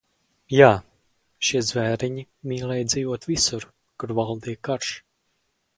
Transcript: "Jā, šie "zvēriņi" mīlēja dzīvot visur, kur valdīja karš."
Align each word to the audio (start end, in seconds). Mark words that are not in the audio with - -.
"Jā, 0.53 0.69
šie 1.49 1.61
"zvēriņi" 1.67 2.25
mīlēja 2.53 2.89
dzīvot 2.91 3.29
visur, 3.35 3.69
kur 4.03 4.19
valdīja 4.23 4.63
karš." 4.71 4.95